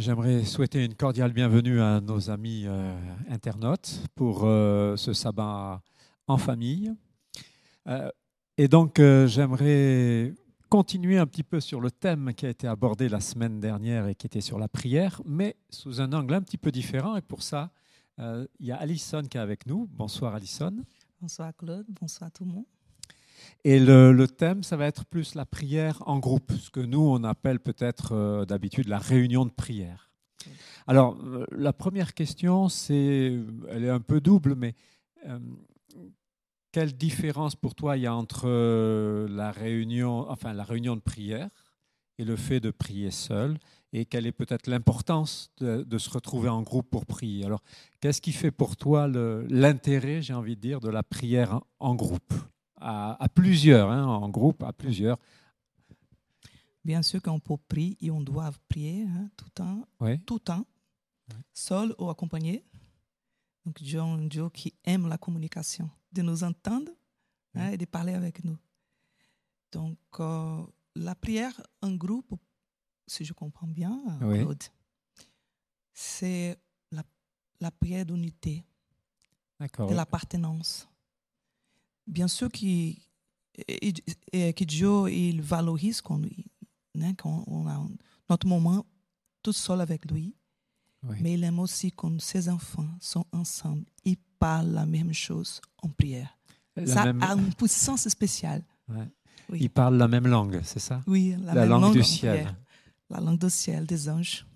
[0.00, 2.94] j'aimerais souhaiter une cordiale bienvenue à nos amis euh,
[3.28, 5.82] internautes pour euh, ce sabbat
[6.26, 6.92] en famille.
[7.88, 8.10] Euh,
[8.56, 10.32] et donc, j'aimerais
[10.68, 14.14] continuer un petit peu sur le thème qui a été abordé la semaine dernière et
[14.14, 17.16] qui était sur la prière, mais sous un angle un petit peu différent.
[17.16, 17.70] Et pour ça,
[18.18, 19.88] il y a Alison qui est avec nous.
[19.90, 20.76] Bonsoir Alison.
[21.20, 22.73] Bonsoir Claude, bonsoir tout le monde.
[23.64, 27.24] Et le, thème, ça va être plus la prière en groupe, ce que nous, on
[27.24, 30.10] appelle peut-être euh, d'habitude la réunion de prière.
[30.86, 33.32] Alors, euh, la première question, c'est,
[33.70, 34.74] elle est un peu double, mais
[35.26, 35.38] euh,
[36.72, 38.48] quelle différence pour toi il y a entre
[39.30, 41.48] la réunion, enfin la réunion de prière
[42.18, 43.58] et le fait de prier seul?
[43.94, 47.46] Et quelle est peut-être l'importance de, de, se retrouver en groupe pour prier?
[47.46, 47.62] Alors,
[48.00, 52.34] qu'est-ce qui fait pour toi l'intérêt, j'ai envie de dire, de la prière en groupe?
[52.84, 55.18] À, plusieurs, hein, en groupe, à plusieurs.
[56.84, 59.88] Bien sûr qu'on peut prier et on doit prier hein, tout le temps,
[60.26, 60.66] tout temps,
[61.52, 62.64] seul ou accompagné.
[63.64, 66.92] Donc Dieu est un Dieu qui aime la communication, de nous entendre
[67.54, 68.58] hein, et de parler avec nous.
[69.72, 70.62] Donc euh,
[70.94, 72.34] la prière en groupe,
[73.06, 74.62] si je comprends bien, Claude,
[75.94, 76.58] c'est
[76.92, 77.02] la,
[77.60, 78.62] la prière d'unité,
[79.60, 80.86] de l'appartenance
[82.06, 82.92] bien sûr que,
[83.56, 86.20] que Dieu il valorise quand,
[87.00, 87.80] hein, quand on a
[88.28, 88.86] notre moment
[89.42, 90.34] tout seul avec lui.
[91.20, 93.84] Mais il aime aussi quand ses enfants sont ensemble.
[94.04, 96.34] Ils parlent la même chose en prière.
[96.86, 98.62] ça a une puissance spéciale.
[99.52, 101.02] Ils parlent la même langue, c'est ça?
[101.06, 102.56] Oui, la, langue, du ciel.
[103.10, 104.46] La langue du ciel, des anges.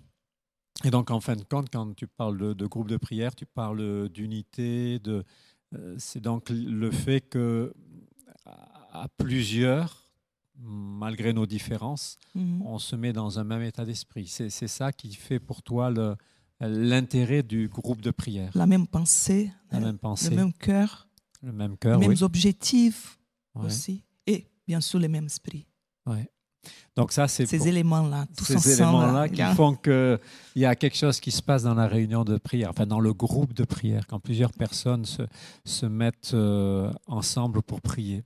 [0.83, 3.45] Et donc, en fin de compte, quand tu parles de, de groupe de prière, tu
[3.45, 5.23] parles d'unité, de,
[5.97, 7.73] c'est donc le fait que
[8.91, 10.11] à plusieurs,
[10.55, 12.61] malgré nos différences, mhm.
[12.63, 14.27] on se met dans un même état d'esprit.
[14.27, 15.91] C'est ça qui fait pour toi
[16.59, 18.51] l'intérêt du groupe de prière.
[18.55, 21.07] La même pensée, la même pensée, le même cœur,
[21.41, 23.19] le même cœur, les mêmes objectifs
[23.53, 25.67] aussi, et bien sûr les mêmes esprits.
[26.05, 26.29] Ouais.
[26.95, 30.19] Donc ça, c'est ces éléments-là, tous ces éléments-là qui font qu'il
[30.55, 33.13] y a quelque chose qui se passe dans la réunion de prière, enfin dans le
[33.13, 35.23] groupe de prière, quand plusieurs personnes se,
[35.63, 38.23] se mettent euh, ensemble pour prier.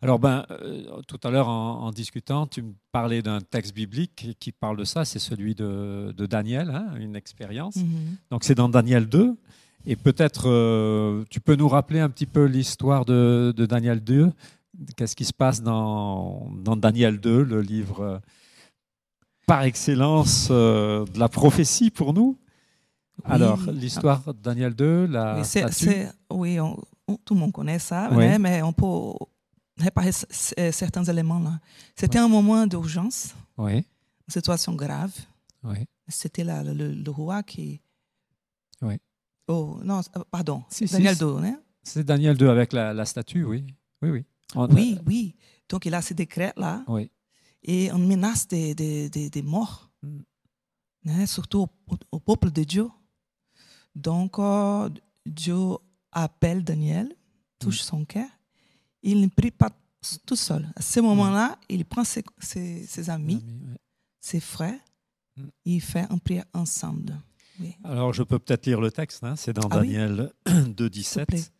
[0.00, 4.52] Alors, ben, euh, tout à l'heure, en, discutant, tu me parlais d'un texte biblique qui
[4.52, 7.76] parle de ça, c'est celui de, de Daniel, hein, une expérience.
[7.76, 8.16] Mhm.
[8.30, 9.36] Donc, c'est dans Daniel 2.
[9.86, 14.32] Et peut-être, euh, tu peux nous rappeler un petit peu l'histoire de, de Daniel 2
[14.96, 18.18] Qu'est-ce qui se passe dans, dans, Daniel 2, le livre euh,
[19.46, 22.36] par excellence euh, de la prophétie pour nous?
[23.24, 25.44] Alors, l'histoire de Daniel 2, la oui,
[26.30, 26.58] Oui,
[27.24, 29.16] tout le monde connaît ça, mais on peut
[29.78, 31.60] réparer certains éléments là.
[31.94, 33.82] C'était un moment d'urgence, une
[34.28, 35.12] situation grave.
[36.08, 37.80] C'était le, le, roi qui.
[38.82, 38.98] Oui.
[39.48, 41.60] Oh, non, pardon, Daniel 2, hein?
[41.82, 43.64] C'est Daniel 2 avec la, la statue, oui.
[44.02, 44.24] Oui, oui.
[44.54, 45.34] Oui, oui.
[45.68, 46.84] Donc il a ce décret-là.
[46.88, 47.10] Oui.
[47.62, 50.20] Et on menace des, des, des, morts, mm.
[51.08, 51.66] hein, surtout
[52.12, 52.88] au, peuple de Dieu.
[53.94, 54.90] Donc euh,
[55.24, 55.56] Dieu
[56.12, 57.14] appelle Daniel,
[57.58, 57.84] touche mm.
[57.84, 58.28] son cœur.
[59.02, 59.70] Il ne prie pas
[60.26, 60.68] tout seul.
[60.76, 61.56] À ce moment-là, mm.
[61.70, 63.42] il prend ses, ses, amis,
[64.20, 64.80] ses frères,
[65.64, 67.18] il fait un prière ensemble.
[67.84, 69.36] Alors, je peux peut-être lire le texte, hein.
[69.36, 71.52] c'est dans ah Daniel 2, 17.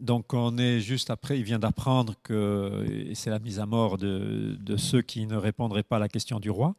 [0.00, 4.76] Donc on est juste après, il vient d'apprendre que c'est la mise à mort de,
[4.76, 6.74] ceux qui ne répondraient pas à la question du roi.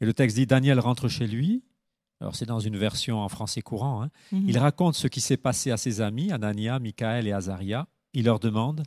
[0.00, 1.64] Et le texte dit Daniel rentre chez lui.
[2.20, 4.02] Alors c'est dans une version en français courant.
[4.02, 4.10] Hein.
[4.32, 4.48] Mhm.
[4.48, 7.88] Il raconte ce qui s'est passé à ses amis, Anania, Michael et Azaria.
[8.14, 8.84] Il leur demande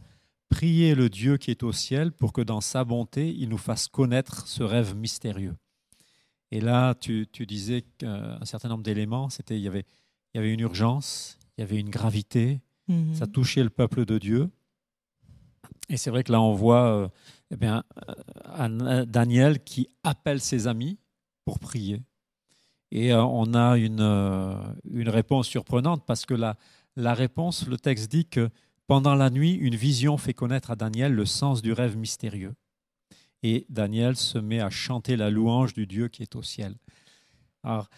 [0.50, 3.88] Priez le Dieu qui est au ciel pour que dans sa bonté, il nous fasse
[3.88, 5.56] connaître ce rêve mystérieux.
[6.52, 9.86] Et là, tu, disais qu'un certain nombre d'éléments, c'était il y avait,
[10.34, 13.14] il y avait une urgence, il y avait une gravité, Mhm.
[13.14, 14.50] Ça touchait le peuple de Dieu.
[15.88, 17.08] Et c'est vrai que là, on voit euh,
[17.52, 17.84] eh bien,
[18.60, 21.00] euh, Daniel qui appelle ses amis
[21.46, 22.02] pour prier.
[22.92, 24.02] Et euh, on a une,
[24.92, 26.58] une réponse surprenante parce que la,
[26.96, 28.50] la réponse, le texte dit que
[28.88, 32.56] pendant la nuit, une vision fait connaître à Daniel le sens du rêve mystérieux.
[33.44, 36.76] Et Daniel se met à chanter la louange du Dieu qui est au ciel.
[37.64, 37.90] Alors,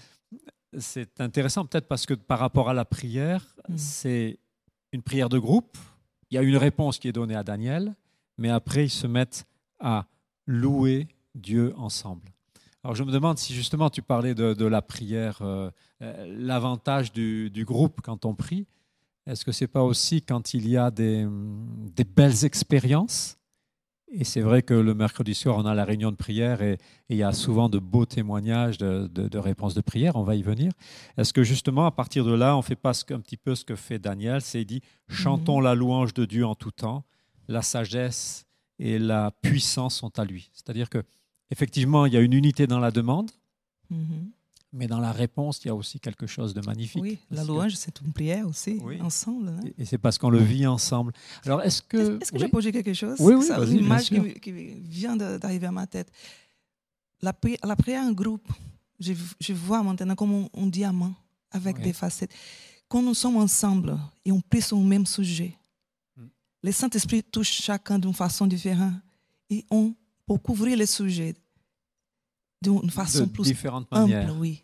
[0.78, 3.78] c'est intéressant peut-être parce que par rapport à la prière, mhm.
[3.78, 4.40] c'est
[4.92, 5.78] une prière de groupe,
[6.30, 7.96] il y a une réponse qui est donnée à Daniel,
[8.38, 9.46] mais après ils se mettent
[9.80, 10.06] à
[10.48, 12.32] louer Dieu ensemble.
[12.84, 15.70] Alors je me demande si justement tu parlais de, la prière, euh,
[16.02, 18.66] euh, l'avantage du, groupe quand on prie,
[19.28, 21.28] est-ce que ce n'est pas aussi quand il y a des,
[22.16, 23.38] belles expériences?
[24.14, 26.78] Et c'est vrai que le mercredi soir, on a la réunion de prière et,
[27.08, 30.16] il y a souvent de beaux témoignages de, réponses de prière.
[30.16, 30.72] On va y venir.
[31.18, 33.76] Est-ce que justement, à partir de là, on fait pas un petit peu ce que
[33.76, 34.42] fait Daniel?
[34.42, 35.64] C'est dit chantons mhm.
[35.64, 37.06] la louange de Dieu en tout temps.
[37.48, 38.46] La sagesse
[38.80, 40.50] et la puissance sont à lui.
[40.54, 41.04] C'est-à-dire que
[41.50, 43.32] effectivement, il y a une unité dans la demande.
[43.90, 44.32] Mhm.
[44.74, 47.02] Mais dans la réponse, il y a aussi quelque chose de magnifique.
[47.02, 49.50] Oui, la louange, c'est une prière aussi, ensemble.
[49.50, 49.60] Hein.
[49.78, 51.12] Et c'est parce qu'on le vit ensemble.
[51.46, 52.22] Alors, est-ce que.
[52.22, 53.18] Est-ce que je peux quelque chose?
[53.20, 54.52] Oui, oui, Une image qui,
[54.84, 56.10] vient d'arriver à ma tête.
[57.22, 57.34] La,
[57.64, 58.48] la prière en groupe,
[59.00, 61.14] je, je vois maintenant comme un, diamant
[61.52, 62.34] avec des facettes.
[62.88, 65.54] Quand nous sommes ensemble et on prie sur le même sujet,
[66.16, 66.24] mm.
[66.64, 68.94] le Saint-Esprit touche chacun d'une façon différente.
[69.50, 69.94] Et on
[70.26, 71.36] peut couvrir le sujet
[72.62, 74.36] d'une façon plus différentes manières.
[74.38, 74.64] oui.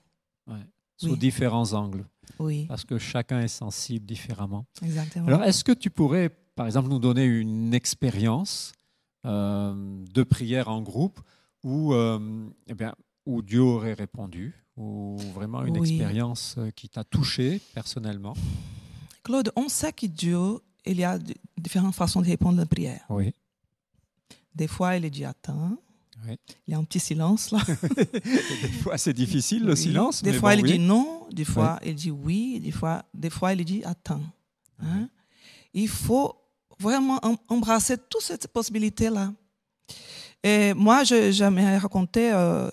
[1.00, 2.06] Sous différents angles.
[2.40, 2.66] Oui.
[2.66, 4.66] Parce que chacun est sensible différemment.
[4.84, 5.28] Exactement.
[5.28, 8.74] Alors, est-ce que tu pourrais, par exemple, nous donner une expérience
[9.26, 11.20] euh, de prière en groupe
[11.64, 12.96] où, euh, eh bien,
[13.26, 18.34] où Dieu aurait répondu, ou vraiment une expérience euh, qui t'a touché personnellement?
[19.24, 20.40] Claude, on sait que Dieu,
[20.86, 21.20] il y a
[21.58, 23.06] différentes façons de répondre à la prière.
[23.10, 23.34] Oui.
[24.56, 25.78] Des fois, il dit attends.
[26.68, 27.60] Il y a un petit silence là.
[27.96, 30.24] des fois, c'est difficile le silence.
[30.24, 33.64] Des fois, il dit non, des fois, il dit oui, des fois, des fois il
[33.64, 34.24] dit attends.
[34.82, 35.10] Hein.
[35.74, 36.36] Il faut
[36.80, 39.34] vraiment embrasser toutes ces possibilités-là.
[40.44, 42.70] Et moi, j'aimerais raconter euh,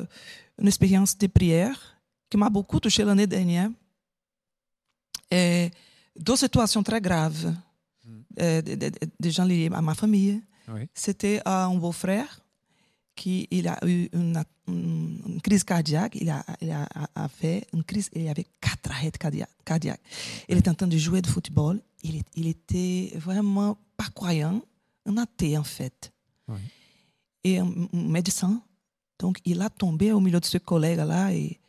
[0.58, 1.98] une expérience de prière
[2.28, 3.70] qui m'a beaucoup touchée l'année dernière.
[5.30, 5.70] Et
[6.18, 7.54] deux situations très graves,
[8.04, 8.20] hmm.
[8.40, 8.62] euh,
[9.18, 10.42] des gens liés à ma famille.
[10.94, 12.43] C'était un beau-frère
[13.14, 18.28] qu'il a eu une, une, crise cardiaque, il a, il a, fait une crise, il
[18.28, 19.12] avait quatre arrêts
[19.64, 20.00] cardiaques.
[20.48, 24.62] Il était en train de jouer de football, il, il était vraiment pas croyant,
[25.06, 26.12] un athée en fait.
[27.44, 28.62] Et un, médecin,
[29.18, 31.60] donc il a tombé au milieu de ce collègue-là et,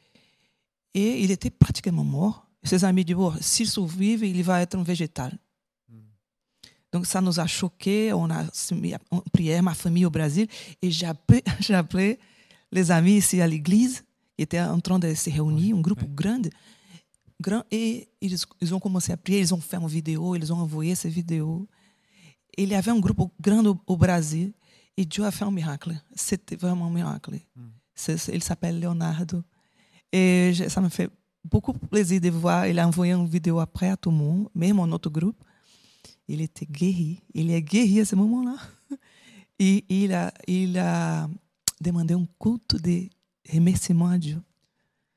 [0.94, 2.48] et il était pratiquement mort.
[2.64, 5.38] Ses amis disent, s'il survive, il va être un végétal.
[6.96, 8.14] Donc ça nous a choqués.
[8.14, 8.46] On a
[9.34, 10.48] prié ma famille au Brésil
[10.82, 12.18] et j'ai appelé,
[12.72, 14.06] les amis ici à l'église
[14.38, 16.48] qui étaient en train de se réunir, un groupe grand.
[17.42, 20.60] grand et ils, ils, ont commencé à prier, ils ont fait une vidéo, ils ont
[20.60, 21.68] envoyé ces vidéos.
[22.58, 24.54] Il y avait un groupe grand au, au Brasil
[24.96, 26.02] et Dieu a fait un miracle.
[26.16, 27.42] C'était vraiment un miracle.
[27.58, 27.72] Hmm.
[28.32, 29.44] Il s'appelle Leonardo.
[30.14, 31.10] Et ça me fait
[31.44, 32.68] beaucoup plaisir de voir.
[32.68, 35.36] Il a envoyé une vidéo après à tout le monde, même en notre groupe
[36.28, 37.22] il était guéri.
[37.34, 38.56] Il est guéri à ce moment-là.
[39.60, 41.30] Et il a, il a
[41.80, 43.08] demandé un culte de
[43.52, 44.42] remerciement à Dieu.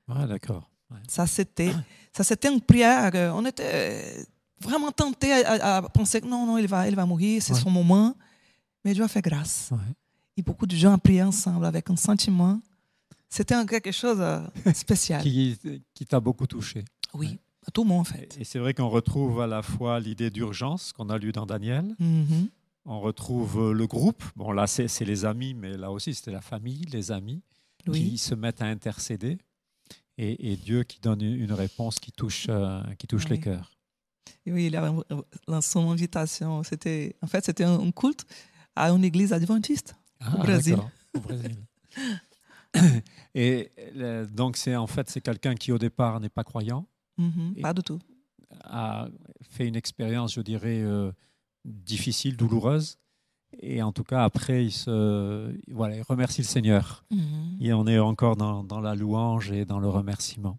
[0.09, 0.71] Ah, d'accord.
[1.09, 1.73] Ça, c'était,
[2.13, 3.35] ça, c'était une prière.
[3.35, 4.25] On était
[4.61, 8.17] vraiment tenté à, penser que non, non, il va, il va mourir, c'est son moment.
[8.85, 9.71] Mais Dieu a fait grâce.
[10.37, 12.61] Et beaucoup de gens ont prié ensemble avec un sentiment.
[13.29, 15.21] C'était quelque chose de spécial.
[15.23, 15.59] qui,
[15.93, 16.85] qui t'a beaucoup touché.
[17.13, 17.39] Oui
[17.71, 18.37] tout le monde en fait.
[18.41, 21.95] Et c'est vrai qu'on retrouve à la fois l'idée d'urgence qu'on a lu dans Daniel.
[22.01, 22.49] Mm-hmm.
[22.91, 24.25] On retrouve euh, le groupe.
[24.35, 27.43] Bon, là, c'est les amis, mais là aussi, c'était la famille, les amis,
[27.93, 29.39] qui se mettent à intercéder.
[30.17, 33.71] Et, Dieu qui donne une réponse qui touche, euh, qui touche les cœurs.
[34.47, 34.73] oui,
[35.47, 36.65] lancé une invitation.
[36.65, 38.27] C'était, en fait, c'était un culte
[38.75, 40.79] à une église adventiste ah, au Brésil.
[41.15, 41.57] Au Brésil.
[43.35, 46.87] et euh, donc, c'est en fait, c'est quelqu'un qui au départ n'est pas croyant,
[47.19, 47.99] Mhm, pas du tout.
[48.65, 49.09] A
[49.51, 51.13] fait une expérience, je dirais, euh,
[51.65, 52.99] difficile, douloureuse.
[53.61, 57.05] Et en tout cas, après, il, se, voilà, il remercie le Seigneur.
[57.11, 57.59] Mhm.
[57.61, 60.59] Et on est encore dans, dans, la louange et dans le remerciement.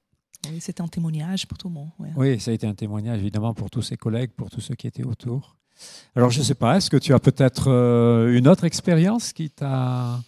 [0.50, 1.90] Oui, c'est un témoignage pour tout le monde.
[2.16, 4.88] Oui, ça a été un témoignage, évidemment, pour tous ses collègues, pour tous ceux qui
[4.88, 5.56] étaient autour.
[6.16, 9.50] Alors, je ne sais pas, est-ce que tu as peut-être euh, une autre expérience qui
[9.50, 10.20] t'a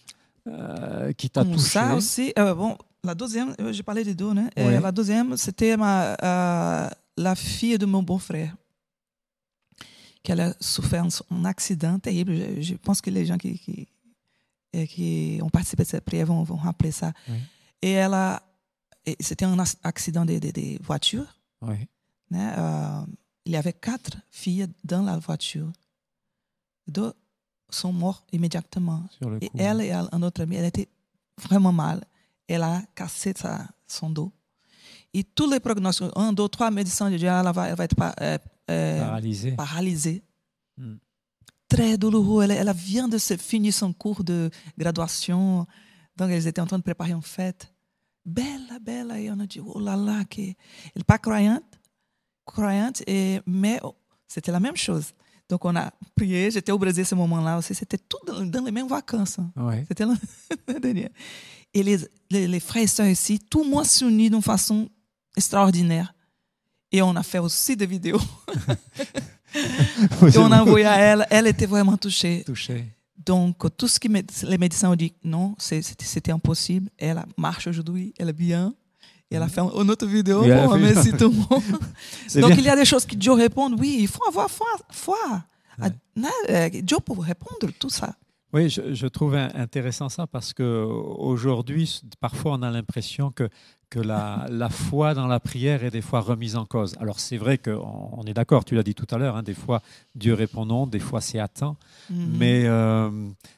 [0.46, 4.48] euh, qui t'a touché Ça aussi, bon, la deuxième, euh, j'ai parlé des deux, hein?
[4.56, 8.56] La deuxième, c'était ma, euh, la fille de mon beau-frère,
[10.22, 12.62] qui a souffert un, accident terrible.
[12.62, 13.88] Je, pense que les gens qui, qui,
[14.76, 17.12] euh, qui, ont participé de cette prière vont, vont rappeler ça.
[17.80, 18.40] Et elle a,
[19.18, 21.26] c'était un accident de, de, de voiture.
[21.60, 21.88] Oui.
[22.30, 22.54] Né?
[22.56, 23.04] Uh,
[23.44, 25.72] il y avait quatre filles dans la voiture.
[26.86, 27.12] Deux
[27.68, 29.02] sont mortes immédiatement.
[29.40, 30.88] et elle et un autre ami, elle était
[31.36, 32.04] vraiment mal
[32.48, 34.32] elle a cassé sa, son dos.
[35.14, 38.38] Et tous les pronostics, un, deux, trois médecins disaient elle va, elle va être euh,
[38.70, 39.52] euh, paralysée.
[39.52, 40.22] paralysée.
[40.76, 40.96] Hmm.
[41.68, 42.44] Très douloureux.
[42.44, 45.66] Elle, elle, vient de se finir son cours de graduation.
[46.16, 47.72] Donc, elles étaient en train de préparer une fête.
[48.24, 49.12] Belle, belle.
[49.18, 50.40] Et on a dit, oh là là, que...
[50.40, 50.54] elle
[50.96, 51.64] n'est pas croyante,
[52.44, 53.96] croyante et, mais oh,
[54.28, 55.12] c'était la même chose.
[55.48, 58.70] Donc on a prié, j'étais au Brésil ce moment-là aussi, c'était tout dans, dans, les
[58.70, 59.38] mêmes vacances.
[59.54, 59.84] Ouais.
[59.86, 60.06] C'était
[60.80, 61.10] dernière.
[61.74, 61.98] Et les,
[62.30, 64.88] les, les, frères et sœurs ici, tout le monde s'unit d'une façon
[65.36, 66.14] extraordinaire.
[66.90, 68.20] Et on a fait aussi des vidéos.
[69.54, 72.42] et on a envoyé à elle, elle était vraiment touchée.
[72.44, 72.84] Touchée.
[73.24, 76.90] Donc, tout ce que les médecins ont dit, non, c'était impossible.
[76.98, 78.74] Elle marche aujourd'hui, elle est bien.
[79.30, 81.80] Et elle a fait une autre vidéo pour remercier tout le monde.
[82.34, 82.56] Donc, bien.
[82.58, 83.74] il y a des choses que Dieu répond.
[83.78, 84.66] Oui, il faut avoir foi.
[84.90, 85.42] foi.
[85.78, 86.82] Ouais.
[86.82, 88.14] Dieu peut répondre tout ça.
[88.52, 90.84] Oui, je, je, trouve intéressant ça parce que
[91.30, 93.48] aujourd'hui, parfois, on a l'impression que
[93.92, 96.96] que la, la, foi dans la prière est des fois remise en cause.
[96.98, 99.52] Alors c'est vrai qu'on on est d'accord, tu l'as dit tout à l'heure, hein, des
[99.52, 99.82] fois
[100.14, 101.76] Dieu répond non, des fois c'est attend,
[102.08, 102.38] mm -hmm.
[102.38, 103.10] mais euh,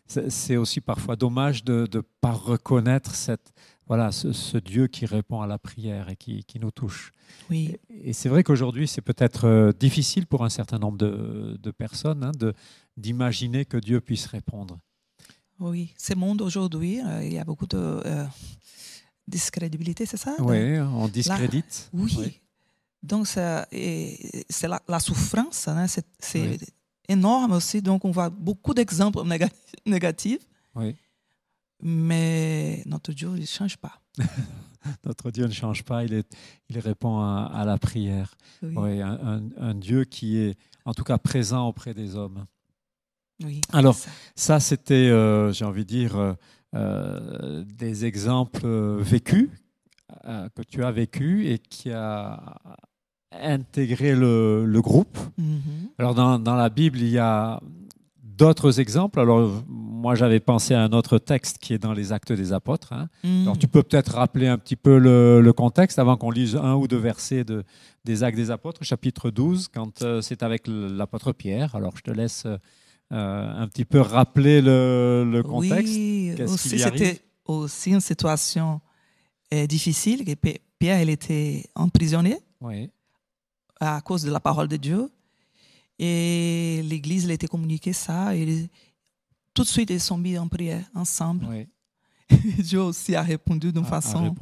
[0.07, 3.49] c'est aussi parfois dommage de ne pas reconnaître cette,
[3.87, 7.13] voilà, ce, ce, Dieu qui répond à la prière et qui, qui nous touche.
[7.51, 7.77] Oui.
[7.91, 11.71] Et, et c'est vrai qu'aujourd'hui c'est peut-être euh, difficile pour un certain nombre de, de
[11.71, 12.33] personnes hein,
[12.97, 14.79] d'imaginer que Dieu puisse répondre.
[15.61, 18.25] Oui, ce monde aujourd'hui, euh, il y a beaucoup de euh,
[19.29, 20.35] discrédibilité, c'est ça?
[20.41, 21.91] Oui, on discrédite.
[21.93, 22.15] La, oui.
[22.19, 22.41] oui.
[23.03, 26.59] Donc, c'est la, la, souffrance, hein, c'est oui.
[27.09, 27.83] énorme aussi.
[27.83, 29.21] Donc, on voit beaucoup d'exemples
[29.87, 30.47] négatifs.
[30.75, 30.97] Oui.
[31.85, 34.01] Mais notre Dieu, il ne change pas.
[35.05, 36.29] notre Dieu ne change pas, il, est,
[36.71, 38.37] il répond à, à la prière.
[38.63, 39.01] Oui.
[39.03, 42.47] un, Dieu qui est en tout cas présent auprès des hommes.
[43.43, 46.33] Oui, Alors, ça, ça c'était, euh, j'ai envie de dire, euh,
[46.75, 48.67] euh, des exemples
[49.01, 49.49] vécus
[50.25, 52.57] euh, que tu as vécu et qui a
[53.31, 55.19] intégré le, le groupe.
[55.39, 55.89] Mm -hmm.
[55.99, 57.61] Alors dans, dans, la Bible, il y a
[58.37, 59.21] d'autres exemples.
[59.21, 62.93] Alors moi, j'avais pensé à un autre texte qui est dans les Actes des Apôtres.
[62.93, 63.09] Hein.
[63.23, 63.43] Mm.
[63.43, 66.75] Alors tu peux peut-être rappeler un petit peu le, le contexte avant qu'on lise un
[66.75, 67.65] ou deux versets de,
[68.05, 71.75] des Actes des Apôtres, chapitre 12, quand euh, c'est avec l'apôtre Pierre.
[71.75, 72.59] Alors je te laisse euh,
[73.11, 75.95] un petit peu rappeler le, le contexte.
[75.95, 78.81] Oui, aussi, c'était aussi une situation
[79.53, 80.25] euh, difficile.
[80.79, 82.91] Pierre, il était emprisonné oui.
[83.81, 85.11] à cause de la parole de Dieu.
[85.99, 88.35] Et l'Église, il a été communiqué ça.
[88.35, 88.69] Et
[89.53, 91.47] tout de suite, ils sont mis en prière ensemble.
[91.49, 91.67] Oui.
[92.59, 94.35] Dieu aussi a répondu d'une façon.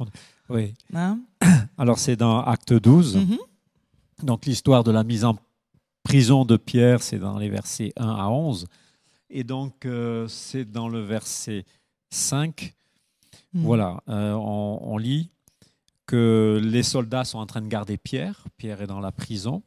[0.49, 0.73] Oui.
[0.93, 1.19] Hein?
[1.77, 3.17] Alors, c'est dans Acte 12.
[3.17, 3.39] Mm -hmm.
[4.23, 5.35] Donc, l'histoire de la mise en
[6.03, 8.67] prison de Pierre, c'est dans les versets 1 à 11.
[9.29, 11.65] Et donc, euh, c'est dans le verset
[12.09, 12.73] 5.
[13.53, 13.63] Mm.
[13.63, 15.29] Voilà, euh, on, on, lit
[16.05, 18.43] que les soldats sont en train de garder Pierre.
[18.57, 19.63] Pierre est dans la prison.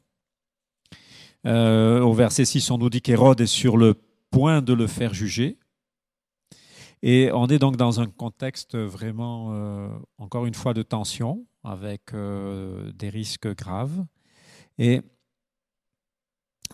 [1.46, 3.94] Euh, au verset 6, on nous dit qu'Hérode est sur le
[4.30, 5.58] point de le faire juger.
[7.02, 9.88] Et on est donc dans un contexte vraiment, euh,
[10.18, 14.04] encore une fois, de tension, avec euh, des risques graves.
[14.78, 15.02] Et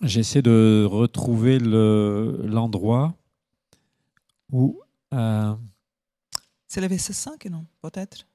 [0.00, 3.14] j'essaie de retrouver l'endroit
[4.50, 4.80] le, où.
[6.66, 7.66] C'est le verset 5, non?
[7.82, 8.26] Peut-être?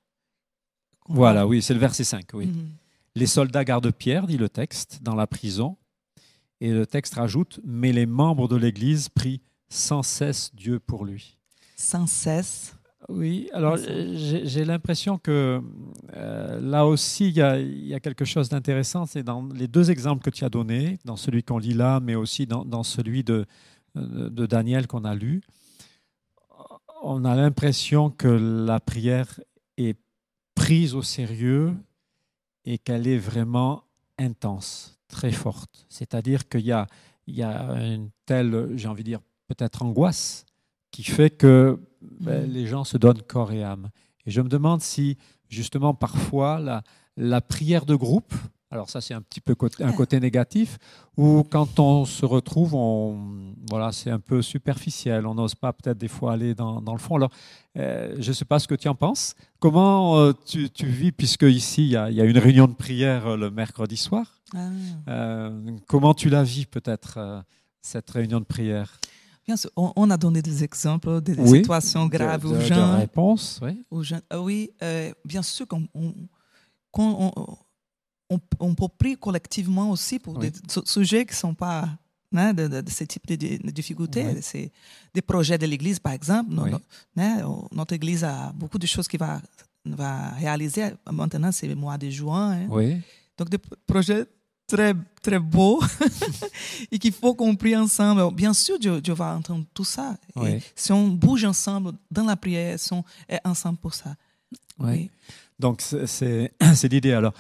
[1.10, 2.48] Voilà, oui, c'est le verset 5, oui.
[2.48, 2.68] Mm -hmm.
[3.16, 5.78] Les soldats gardent Pierre, dit le texte, dans la prison.
[6.62, 11.38] Et le texte rajoute Mais les membres de l'Église prient sans cesse Dieu pour lui.
[11.76, 12.76] Sans cesse
[13.10, 15.62] Oui, alors j'ai l'impression que
[16.16, 19.06] euh, là aussi, il y, y, a quelque chose d'intéressant.
[19.06, 22.16] C'est dans les deux exemples que tu as donnés, dans celui qu'on lit là, mais
[22.16, 23.46] aussi dans, dans celui de,
[23.96, 25.42] de Daniel qu'on a lu.
[27.04, 29.40] On a l'impression que la prière
[29.78, 30.00] est
[30.56, 31.74] prise au sérieux
[32.66, 33.84] et qu'elle est vraiment
[34.18, 35.86] intense, très forte.
[35.90, 36.88] C'est-à-dire qu'il y a,
[37.28, 40.46] il y a une telle, j'ai envie de dire, peut-être angoisse
[40.92, 43.90] qui fait que ben, les gens se donnent corps et âme.
[44.26, 45.18] Et je me demande si,
[45.50, 46.84] justement, parfois, la,
[47.16, 48.34] la prière de groupe,
[48.70, 50.78] alors ça c'est un petit peu côté, un côté négatif,
[51.16, 55.98] où quand on se retrouve, on, voilà, c'est un peu superficiel, on n'ose pas peut-être
[55.98, 57.16] des fois aller dans, dans le fond.
[57.16, 57.32] Alors,
[57.78, 59.36] euh, je ne sais pas ce que tu en penses.
[59.60, 62.74] Comment euh, tu, tu, vis, puisque ici il y, a, y, a, une réunion de
[62.74, 64.70] prière le mercredi soir, ah.
[65.08, 67.44] euh, comment tu la vis peut-être,
[67.82, 69.00] cette réunion de prière?
[69.48, 72.96] Bien sûr, on, a donné des exemples des oui, situations graves de, aux gens.
[72.96, 73.82] De réponses, oui.
[73.90, 74.20] Aux gens.
[74.34, 75.88] Oui, euh, bien sûr qu'on
[78.30, 80.52] on, on, prier collectivement aussi pour oui.
[80.52, 81.90] des sujets qui ne sont pas
[82.32, 84.26] né, de, de, de, ce type de, de difficultés.
[84.26, 84.40] Oui.
[84.42, 84.72] C'est
[85.14, 86.54] des projets de l'Église, par exemple.
[86.58, 86.72] Oui.
[87.16, 87.38] Né,
[87.72, 89.42] notre Église a beaucoup de choses qu'il va,
[89.86, 90.92] va réaliser.
[91.12, 92.68] Maintenant, c'est le mois de juin.
[92.70, 93.00] Hein.
[93.38, 94.26] Donc, des projets
[94.68, 95.82] très, très beau
[96.92, 98.34] et qu'il faut qu'on prie ensemble.
[98.34, 100.18] Bien sûr, Dieu, Dieu va entendre tout ça.
[100.44, 104.16] Et si on bouge ensemble dans la prière, si on est ensemble pour ça.
[104.80, 105.10] Oui.
[105.58, 106.52] Donc, c'est
[106.92, 107.14] l'idée.
[107.14, 107.34] Alors,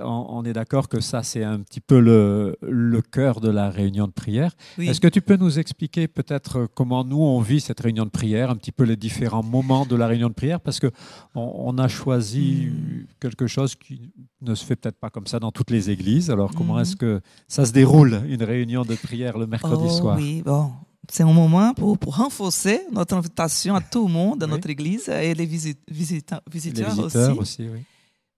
[0.00, 4.06] on, est d'accord que ça, c'est un petit peu le, le, cœur de la réunion
[4.06, 4.52] de prière.
[4.78, 8.50] Est-ce que tu peux nous expliquer peut-être comment nous, on vit cette réunion de prière,
[8.50, 10.60] un petit peu les différents moments de la réunion de prière?
[10.60, 10.90] Parce qu'on
[11.34, 13.06] on a choisi hmm.
[13.20, 16.30] quelque chose qui ne se fait peut-être pas comme ça dans toutes les églises.
[16.30, 16.98] Alors, comment est-ce hmm.
[16.98, 20.16] que ça se déroule, une réunion de prière le mercredi oh, soir?
[20.16, 20.72] Oui, bon.
[21.10, 25.08] C'est un moment pour, pour, renforcer notre invitation à tout le monde dans notre église
[25.08, 27.18] et les visiteurs, visiteurs, aussi.
[27.18, 27.80] aussi oui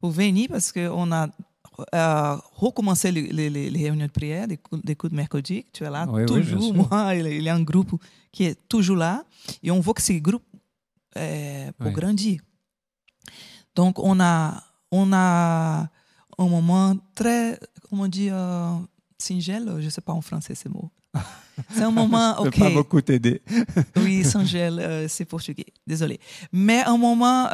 [0.05, 1.29] pour venir parce qu'on a
[1.95, 5.65] euh, recommencé les, les, les, réunions de prière des des coups de mercredi.
[5.73, 6.75] Tu es là toujours.
[6.75, 7.93] Moi, il y a un groupe
[8.31, 9.25] qui est toujours là.
[9.63, 10.45] Et on voit que c'est groupe
[11.17, 12.43] euh, pour grandir.
[13.75, 15.89] Donc, on a, on a
[16.37, 17.59] un moment très,
[17.89, 18.77] comment dire, euh,
[19.17, 20.91] singel, je ne sais pas en français ces mots.
[21.71, 22.59] C'est un moment, ok.
[22.59, 23.41] pas beaucoup t'aider.
[23.97, 26.19] oui, singel, euh, c'est portugais, désolé.
[26.53, 27.47] Mais un moment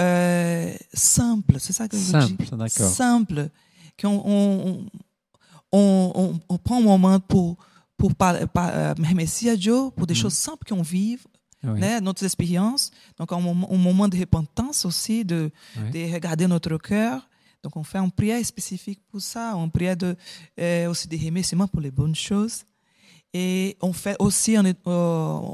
[0.00, 2.50] euh, euh, simple, c'est ça que je simple, dis.
[2.50, 2.90] D'accord.
[2.90, 3.48] Simple,
[4.00, 4.86] qu'on on,
[5.72, 7.56] on, on, prend un moment pour
[7.96, 10.16] pour parler, euh, remercier à Dieu pour des mm.
[10.16, 11.24] choses simples qu'on vive,
[11.62, 12.90] né, notre expérience.
[13.18, 15.50] Donc un moment, un moment de repentance aussi, de,
[15.92, 17.28] de regarder notre cœur.
[17.62, 20.16] Donc on fait une prière spécifique pour ça, une prière de,
[20.58, 22.64] euh, aussi de remerciement pour les bonnes choses.
[23.32, 24.74] Et on fait aussi, on, euh,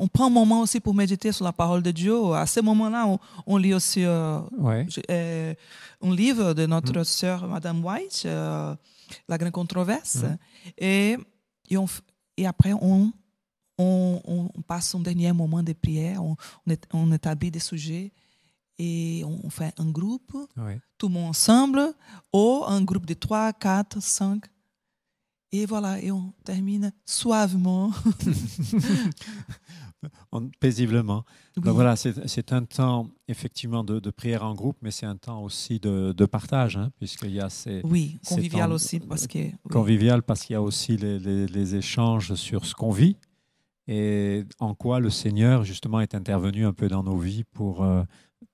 [0.01, 2.33] on, prend un moment aussi pour méditer sur la parole de Dieu.
[2.33, 4.41] À ce moment-là, on, on, lit aussi euh,
[5.11, 5.55] euh,
[6.03, 7.05] un livre de notre mm.
[7.05, 10.23] sœur Madame White, La Grande Controverse.
[10.23, 10.37] Mm.
[10.79, 11.17] Et,
[11.69, 11.87] et, on,
[12.39, 13.13] et, après, on,
[13.77, 16.35] on, passe un dernier moment de prière, on,
[16.95, 18.11] on établit des sujets
[18.79, 20.35] et on fait un groupe,
[20.97, 21.95] tout le monde ensemble,
[22.33, 24.45] ou un groupe de 3, 4, 5
[25.53, 27.93] et voilà, et on termine suavement.
[30.61, 31.25] Paisiblement.
[31.57, 35.81] Ben voilà, c'est un temps effectivement de, prière en groupe, mais c'est un temps aussi
[35.81, 37.81] de, partage, hein, puisqu'il y a ces.
[37.85, 39.39] Oui, convivial aussi, parce que.
[39.71, 43.17] Convivial, parce qu'il y a aussi les, échanges sur ce qu'on vit
[43.89, 48.03] et en quoi le Seigneur, justement, est intervenu un peu dans nos vies pour, euh,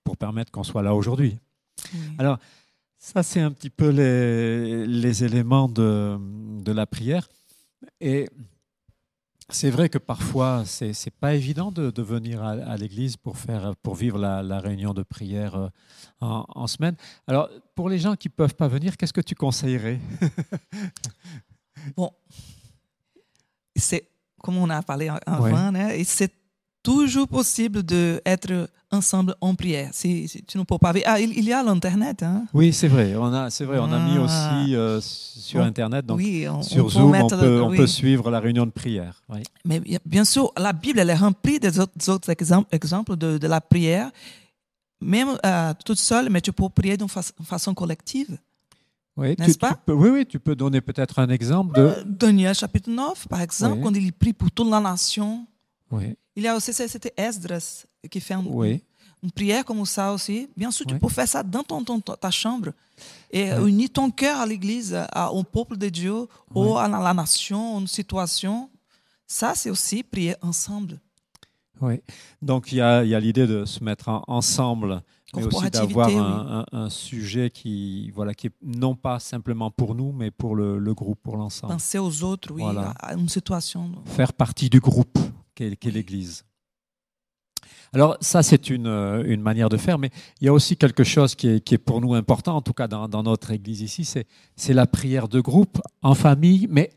[0.04, 1.38] pour permettre qu'on soit là aujourd'hui.
[2.18, 2.38] Alors,
[3.02, 6.16] ça, c'est un petit peu les, les éléments de,
[6.62, 7.28] de, la prière.
[8.00, 8.28] Et
[9.48, 13.74] c'est vrai que parfois, ce n'est pas évident de, de venir à, l'église pour, faire,
[13.82, 15.68] pour vivre la, la réunion de prière euh,
[16.20, 16.94] en, en, semaine.
[17.26, 19.98] Alors, pour les gens qui ne peuvent pas venir, qu'est-ce que tu conseillerais?
[21.96, 22.12] Bon,
[23.74, 24.06] c'est
[24.40, 26.32] comme on a parlé avant, hein, et c'est
[26.82, 29.90] toujours possible d'être ensemble en prière.
[29.92, 32.22] Si, tu ne peux pas ah, il, il y a l'internet.
[32.22, 32.44] Hein?
[32.52, 33.14] Oui, c'est vrai.
[33.16, 33.78] On a, c'est vrai.
[33.78, 34.22] On a mis ah.
[34.22, 36.20] aussi euh, sur internet, donc
[36.62, 39.22] sur Zoom, on, peut, on peut, suivre la réunion de prière.
[39.28, 39.42] Oui.
[39.64, 44.10] Mais bien sûr, la Bible elle est remplie des autres, exemples de, de, la prière,
[45.00, 48.38] même euh, toute seule, mais tu peux prier d'une façon collective.
[49.16, 49.78] Oui, N'est-ce pas?
[49.88, 51.82] oui, oui, tu peux donner peut-être un exemple de.
[51.82, 55.46] Euh, Daniel chapitre 9, par exemple, quand il prie pour toute la nation.
[55.90, 56.16] Oui.
[56.36, 58.82] Il y a aussi, c'était Esdras qui fait un, oui.
[59.22, 60.48] une prière comme ça aussi.
[60.56, 62.70] Bien sûr, tu peux faire ça dans ton, ton, ta chambre
[63.30, 63.70] et oui.
[63.70, 64.96] unir ton cœur à l'Église,
[65.30, 68.70] au peuple de Dieu, ou à la nation, une situation.
[69.26, 71.00] Ça, c'est aussi prier ensemble.
[71.80, 72.00] Oui,
[72.40, 75.02] donc il y a, a l'idée de se mettre en, ensemble,
[75.34, 79.96] mais aussi d'avoir un, un, un, sujet qui, voilà, qui est non pas simplement pour
[79.96, 81.72] nous, mais pour le, le groupe, pour l'ensemble.
[81.72, 82.90] Penser aux autres, oui, voilà.
[83.00, 83.90] à une situation.
[84.04, 85.18] Faire partie du groupe
[85.54, 86.44] qu'est l'Église.
[87.92, 90.10] Alors ça, c'est une, euh, une, manière de faire, mais
[90.40, 92.72] il y a aussi quelque chose qui est, qui est pour nous important, en tout
[92.72, 94.04] cas dans, dans notre Église ici,
[94.56, 96.90] c'est la prière de groupe, en famille, mais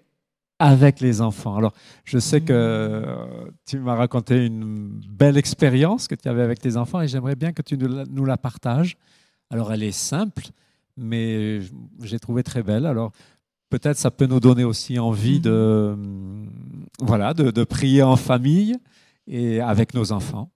[0.59, 1.57] avec les enfants.
[1.57, 1.73] Alors,
[2.05, 6.77] je sais que euh, tu m'as raconté une belle expérience que tu avais avec tes
[6.77, 8.95] enfants et j'aimerais bien que tu nous la, partages.
[9.49, 10.45] Alors, elle est simple,
[10.95, 11.59] mais
[12.01, 12.85] j'ai trouvé très belle.
[12.85, 13.11] Alors,
[13.77, 15.97] peut-être ça peut nous donner aussi envie de,
[17.01, 18.77] voilà, de, de prier en famille
[19.27, 20.49] et avec nos enfants.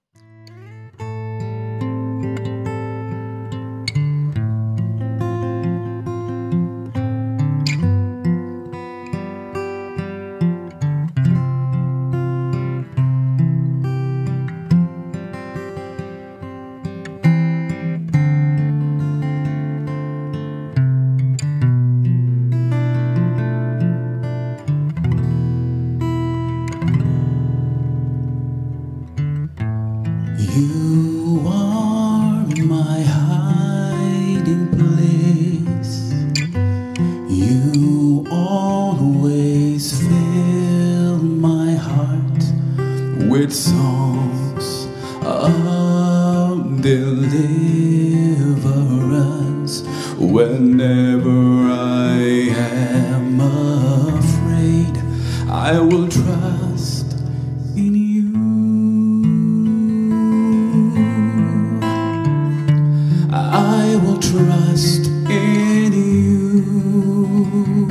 [63.52, 67.88] I will trust in you.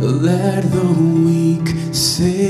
[0.00, 0.86] Let the
[1.26, 2.49] weak say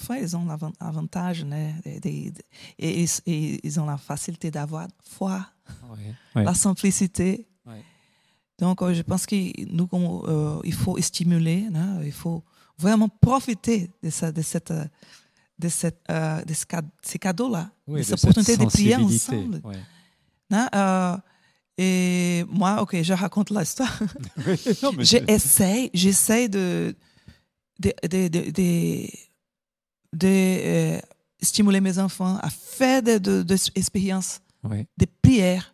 [0.00, 2.42] enfants, ils ont l'avantage, né, de- de- de-
[2.78, 5.46] et, ils- et ils ont la facilité d'avoir foi,
[6.34, 6.44] Ouais.
[6.44, 7.46] la simplicité.
[7.66, 7.82] Ouais.
[8.58, 12.42] Donc, euh, je pense qu'il euh, il faut stimuler, né, il faut
[12.78, 14.84] vraiment profiter de, ça, de, cette, euh,
[15.58, 19.60] de, cette, euh, de ce cad- ces cadeaux-là, Oui, de cette opportunité de prier ensemble.
[20.50, 20.66] né.
[20.74, 21.16] Euh,
[21.78, 23.98] et moi, ok, je raconte l'histoire.
[25.00, 26.94] J'essaie, j'essaie de,
[27.78, 28.50] de, de, de,
[30.12, 30.98] de, euh,
[31.42, 35.72] stimuler mes enfants à faire des de, de expériences ouais, de prière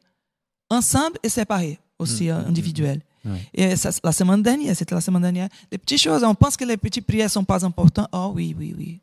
[0.70, 3.02] ensemble et séparées, aussi Mm, euh, mm, individuelles.
[3.24, 3.40] ouais.
[3.54, 6.64] Et ça, la semaine dernière, c'était la semaine dernière, des petites choses, on pense que
[6.64, 8.08] les petites prières sont pas importantes.
[8.12, 9.00] Oh oui, oui, oui.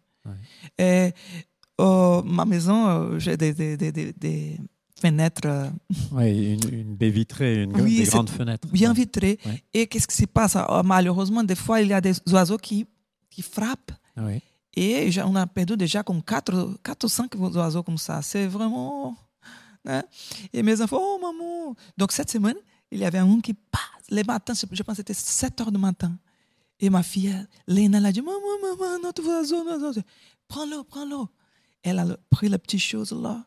[0.78, 1.12] Et,
[1.78, 4.58] oh, ma maison, euh, j'ai des, des, des, des, des
[5.02, 5.70] fenêtres euh,
[6.12, 8.68] Ouais, une, une baie vitrée, une, Oui, des grandes fenêtres.
[8.70, 8.94] bien.
[8.94, 9.38] Ouais.
[9.74, 10.56] Et qu'est-ce qui se passe?
[10.70, 12.86] Oh, Malheureusement, des fois, il y a des oiseaux qui,
[13.30, 13.92] qui frappent.
[14.16, 14.42] Ouais.
[14.76, 18.22] Et já- on a perdu déjà comme 4, quatre ou 5 oiseaux comme ça.
[18.22, 19.16] C'est vraiment.
[20.54, 21.76] Et mes enfants, oh maman.
[21.98, 22.56] Donc cette semaine,
[22.92, 23.82] il y avait un qui passe.
[24.10, 26.14] Les matins, je pense que c'était 7 heures du matin.
[26.80, 27.36] Et ma fille,
[27.68, 30.02] Léna, elle a dit Maman, maman, notre oiseau, notre oiseau.
[30.48, 31.18] Prends-le, prends-le.
[31.84, 33.46] Elle a pris la petite chose là.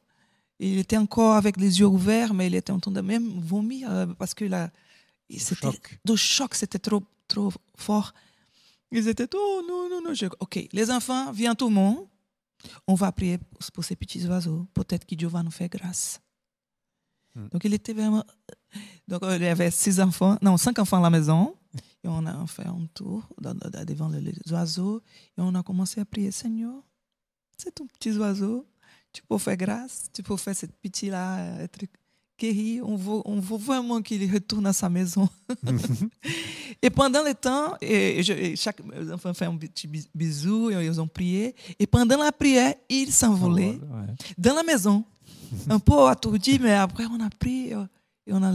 [0.59, 3.91] Il était encore avec les yeux ouverts, mais il était en train de même vomir
[3.91, 4.71] euh, parce que là,
[5.31, 5.99] c'était Choc.
[6.05, 8.15] de choc, c'était trop, trop fort.
[8.91, 10.15] Ils étaient, oh non, non, non.
[10.15, 12.07] Je- ok, les enfants, viens tout le monde.
[12.87, 13.39] On va prier
[13.73, 14.67] pour, ces petits oiseaux.
[14.75, 16.21] Peut-être que Dieu va nous faire grâce.
[17.35, 17.49] Hmm.
[17.49, 18.25] Donc, il était vraiment.
[19.09, 21.55] Donc, euh, il y avait six enfants, non, cinq enfants à la maison.
[22.03, 25.03] Et on a fait un tour devant les, oiseaux.
[25.37, 26.75] Et on a commencé à prier Seigneur,
[27.59, 28.67] c'est ton petit oiseau.
[29.13, 30.09] Tu peux faire grâce.
[30.13, 31.85] Tu peux faire cette petit-là euh, être
[32.39, 32.81] guéri.
[32.83, 35.29] On veut, on veut vraiment qu'il retourne à sa maison.
[36.83, 40.71] Et pendant le temps, et je, et chaque les enfants fait un petit bis- bisou,
[40.71, 41.55] et ils ont prié.
[41.79, 44.15] Et pendant la prière, ils s'envolaient Ouais.
[44.39, 45.05] dans la maison,
[45.69, 47.75] un peu attourdis, mais après on a prié.
[47.75, 47.85] euh,
[48.27, 48.53] Et, on a,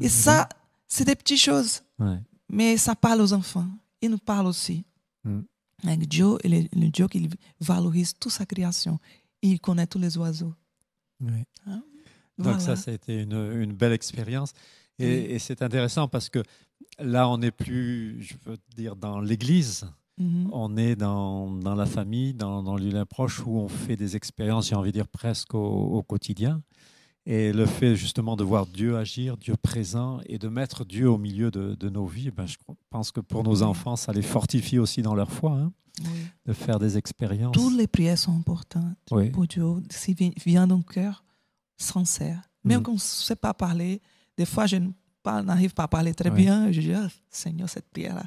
[0.00, 0.48] et ça,
[0.86, 2.18] c'est des petites choses, Ouais.
[2.50, 3.66] mais ça parle aux enfants.
[4.02, 4.84] Il nous parle aussi.
[5.24, 5.40] Mm.
[5.84, 7.28] Avec Dieu, il est le Dieu qui
[7.60, 8.98] valorise toute sa création.
[9.42, 10.52] Il connaît tous les oiseaux.
[11.20, 11.44] Ouais.
[11.66, 11.82] Hein?
[12.38, 12.58] Donc Voilà.
[12.60, 14.52] ça, ça a été une, une belle expérience.
[14.98, 15.26] Et, Oui.
[15.34, 16.42] et c'est intéressant parce que
[16.98, 19.86] là, on n'est plus, je veux dire, dans l'église.
[20.18, 20.48] Mhm.
[20.52, 24.16] On est dans, dans la famille, dans, dans le lien proche où on fait des
[24.16, 26.62] expériences, j'ai envie de dire presque au, au quotidien.
[27.26, 31.18] Et le fait justement de voir Dieu agir, Dieu présent, et de mettre Dieu au
[31.18, 32.56] milieu de, nos vies, ben, je
[32.90, 35.72] pense que pour nos enfants, ça les fortifie aussi dans leur foi, hein,
[36.46, 37.52] de faire des expériences.
[37.52, 38.96] Toutes les prières sont importantes
[39.34, 41.22] pour Dieu, s'il vient d'un cœur
[41.78, 42.42] sincère.
[42.64, 42.82] Même mm.
[42.82, 44.02] quand on ne sait pas parler,
[44.36, 44.76] des fois, je
[45.24, 48.24] n'arrive pas à parler très bien, je dis, ah, Seigneur, cette prière-là,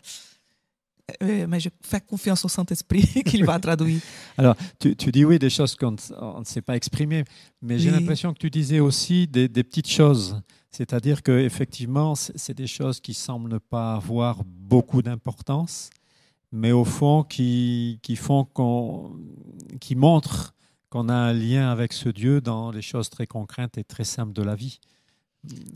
[1.24, 4.00] euh, mais je fais confiance au Saint-Esprit qu'il va traduire.
[4.38, 7.24] Alors, tu, tu, dis oui, des choses qu'on ne sait pas exprimer,
[7.62, 10.42] mais j'ai l'impression que tu disais aussi des, des petites choses.
[10.72, 15.90] C'est-à-dire qu'effectivement, c'est des choses qui semblent ne pas avoir beaucoup d'importance,
[16.52, 19.18] mais au fond qui, qui font qu'on,
[19.82, 20.54] qui montrent
[20.92, 24.34] qu'on a un lien avec ce Dieu dans les choses très concrètes et très simples
[24.34, 24.80] de la vie.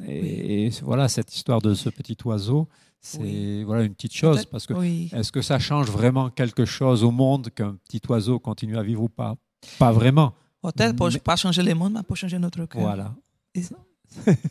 [0.06, 2.68] Et, et voilà, cette histoire de ce petit oiseau,
[3.02, 4.74] c'est voilà une petite chose parce que
[5.16, 9.04] est-ce que ça change vraiment quelque chose au monde qu'un petit oiseau continue à vivre
[9.04, 9.36] ou pas?
[9.80, 10.34] Pas vraiment.
[10.62, 12.82] Peut-être pour pas changer le monde, mais pour changer notre cœur.
[12.82, 13.16] Voilà.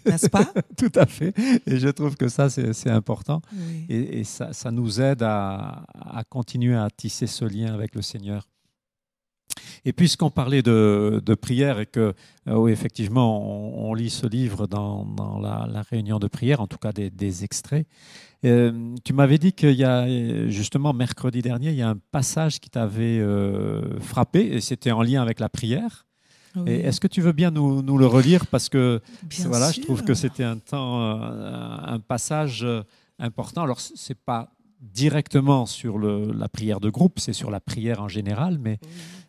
[0.07, 0.53] N'est-ce pas?
[0.77, 1.35] Tout à fait.
[1.67, 3.43] Et je trouve que ça, c'est important.
[3.89, 8.03] Et, et ça, ça, nous aide à, à, continuer à tisser ce lien avec le
[8.03, 8.49] Seigneur.
[9.87, 12.15] Et puisqu'on parlait de, de, prière et que,
[12.49, 16.67] euh, oui, effectivement, on, lit ce livre dans, dans la, la, réunion de prière, en
[16.67, 17.87] tout cas des, des extraits,
[18.45, 20.07] euh, tu m'avais dit qu'il y a,
[20.49, 25.03] justement, mercredi dernier, il y a un passage qui t'avait euh, frappé, et c'était en
[25.03, 26.07] lien avec la prière.
[26.67, 28.47] Est-ce que tu veux bien nous, nous le relire?
[28.47, 29.01] Parce que
[29.41, 32.65] voilà, je trouve que c'était un temps, un, passage
[33.19, 33.65] important.
[33.65, 38.09] Alors, c'est pas directement sur le, la prière de groupe, c'est sur la prière en
[38.09, 38.79] général, mais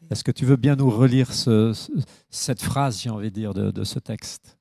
[0.10, 1.74] est-ce que tu veux bien nous relire ce,
[2.30, 4.58] cette phrase, j'ai envie de dire, de, de ce texte?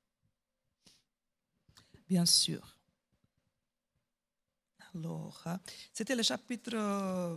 [2.09, 2.77] Bien sûr.
[4.95, 5.45] Alors,
[5.93, 7.37] c'était le chapitre, euh,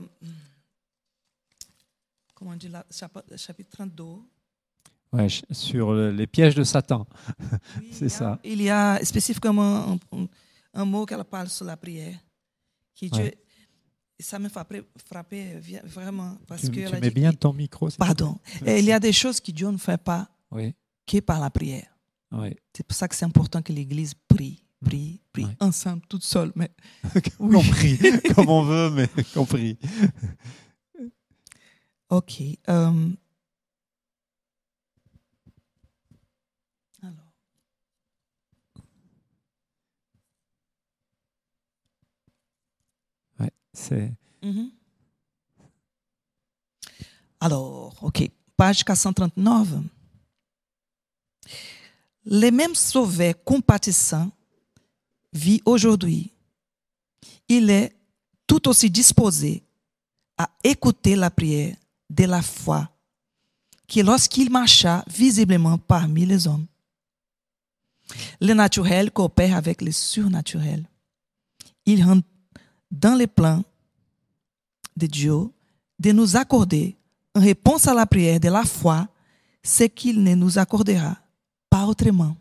[2.35, 4.03] comment on dit là, chapitre 32.
[5.13, 7.07] Ouais, sur les pièges de Satan.
[7.91, 8.39] C'est ça.
[8.43, 10.27] Il y a spécifiquement un,
[10.73, 12.19] un, mot qu'elle parle sur la prière.
[12.93, 13.37] Qui ouais.
[14.19, 14.83] Ça me frapper
[15.83, 16.37] vraiment.
[16.47, 17.89] Parce tu, que tu mets bien ton micro.
[17.97, 18.39] Pardon.
[18.65, 20.73] Et il y a des choses que Dieu ne fait pas oui.
[21.05, 21.87] que par la prière.
[22.31, 22.55] Oui.
[22.75, 25.55] C'est pour ça que c'est important que l'Église prie prie, prie, ouais.
[25.59, 26.69] ensemble, toute seule, mais
[27.39, 27.53] oui.
[27.53, 27.99] compris,
[28.35, 29.77] comme on veut, mais compris.
[32.09, 32.41] Ok.
[32.67, 33.17] Um,
[37.03, 37.33] alors.
[43.39, 44.11] Ouais, c'est.
[44.41, 44.69] Mm -hmm.
[47.39, 48.29] Alors, ok.
[48.57, 49.67] Page 439.
[52.25, 54.31] Les mêmes sauvés compatissants
[55.31, 56.31] vit aujourd'hui,
[57.47, 57.95] il est
[58.47, 59.63] tout aussi disposé
[60.37, 61.75] à écouter la prière
[62.09, 62.89] de la foi
[63.87, 66.67] que lorsqu'il marcha visiblement parmi les hommes.
[68.41, 70.89] Le naturel coopère avec le surnaturel.
[71.85, 72.27] Il rentre
[72.91, 73.63] dans les plans
[74.95, 75.49] de Dieu
[75.99, 76.95] de nous accorder,
[77.35, 79.07] en réponse à la prière de la foi,
[79.63, 81.17] ce qu'il ne nous accordera
[81.69, 82.35] pas autrement.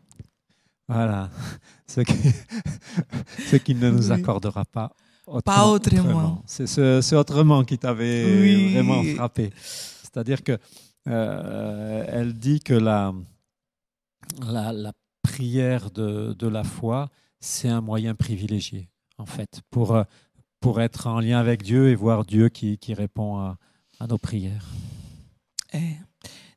[0.89, 1.31] Voilà,
[1.87, 4.93] ce qu'il qui ne nous accordera pas
[5.27, 5.43] autrement.
[5.43, 6.43] Pas autrement.
[6.47, 9.51] C'est autrement qui t'avait vraiment frappé.
[9.57, 10.59] C'est-à-dire que
[11.09, 13.13] euh, elle dit que la,
[14.45, 17.09] la, la prière de, de, la foi,
[17.41, 20.05] c'est un moyen privilégié, en fait, pour,
[20.67, 23.57] pour être en lien avec Dieu et voir Dieu qui, qui répond à,
[24.01, 24.67] à nos prières.
[25.73, 25.79] Eh,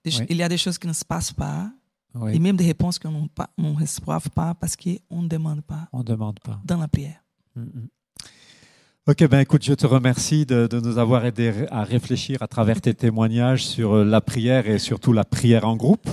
[0.03, 0.25] oui.
[0.29, 1.71] Il y a des choses qui ne se passent pas
[2.15, 2.35] oui.
[2.35, 5.87] Et même des réponses qu'on ne reçoit pas parce qu'on ne demande pas.
[5.93, 6.59] On demande pas.
[6.65, 7.23] Dans la prière.
[7.55, 7.87] Mm -hmm.
[9.11, 12.79] Ok, ben écoute, je te remercie de, de, nous avoir aidé à réfléchir à travers
[12.81, 16.09] tes témoignages sur la prière et surtout la prière en groupe.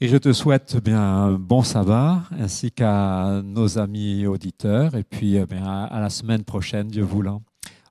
[0.00, 5.36] Et je te souhaite bien un bon sabbat ainsi qu'à nos amis auditeurs et puis
[5.36, 7.42] eh bien, à, la semaine prochaine, Dieu voulant.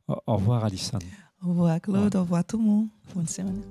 [0.07, 0.99] Au, au revoir, Alison.
[1.43, 2.15] Au revoir, Claude.
[2.15, 2.87] Au revoir, tout le monde.
[3.15, 3.61] Bonne semaine.